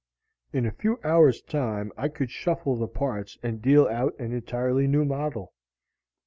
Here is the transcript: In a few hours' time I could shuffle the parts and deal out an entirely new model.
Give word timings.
In 0.51 0.65
a 0.65 0.71
few 0.71 0.99
hours' 1.03 1.43
time 1.43 1.91
I 1.95 2.07
could 2.07 2.31
shuffle 2.31 2.75
the 2.75 2.87
parts 2.87 3.37
and 3.43 3.61
deal 3.61 3.85
out 3.87 4.17
an 4.19 4.33
entirely 4.33 4.87
new 4.87 5.05
model. 5.05 5.53